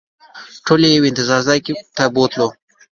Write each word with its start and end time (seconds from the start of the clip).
ټول 0.65 0.81
یې 0.85 0.91
یو 0.95 1.07
انتظار 1.09 1.41
ځای 1.47 1.59
ته 1.97 2.03
بوتلو. 2.13 2.47